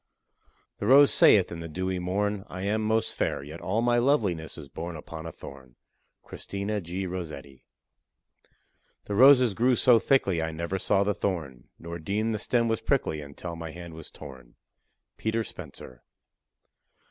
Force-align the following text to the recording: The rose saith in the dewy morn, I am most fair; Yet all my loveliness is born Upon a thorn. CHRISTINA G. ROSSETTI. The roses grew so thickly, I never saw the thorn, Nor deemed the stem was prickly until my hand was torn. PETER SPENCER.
The 0.79 0.87
rose 0.87 1.13
saith 1.13 1.51
in 1.51 1.59
the 1.59 1.69
dewy 1.69 1.99
morn, 1.99 2.43
I 2.49 2.63
am 2.63 2.81
most 2.83 3.13
fair; 3.13 3.43
Yet 3.43 3.61
all 3.61 3.83
my 3.83 3.99
loveliness 3.99 4.57
is 4.57 4.67
born 4.67 4.95
Upon 4.95 5.27
a 5.27 5.31
thorn. 5.31 5.75
CHRISTINA 6.23 6.81
G. 6.81 7.05
ROSSETTI. 7.05 7.63
The 9.05 9.13
roses 9.13 9.53
grew 9.53 9.75
so 9.75 9.99
thickly, 9.99 10.41
I 10.41 10.51
never 10.51 10.79
saw 10.79 11.03
the 11.03 11.13
thorn, 11.13 11.69
Nor 11.77 11.99
deemed 11.99 12.33
the 12.33 12.39
stem 12.39 12.67
was 12.67 12.81
prickly 12.81 13.21
until 13.21 13.55
my 13.55 13.69
hand 13.69 13.93
was 13.93 14.09
torn. 14.09 14.55
PETER 15.17 15.43
SPENCER. 15.43 16.01